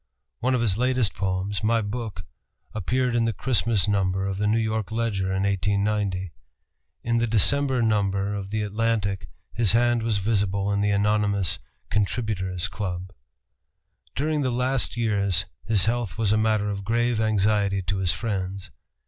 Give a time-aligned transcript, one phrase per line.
[0.39, 2.25] One of his latest poems, "My Book,"
[2.73, 6.31] appeared in the Christmas number of the New York Ledger in 1890.
[7.03, 11.59] In the December number of the Atlantic his hand was visible in the anonymous
[11.91, 13.13] "Contributor's Club."
[14.15, 18.71] During the last years his health was a matter of grave anxiety to his friends.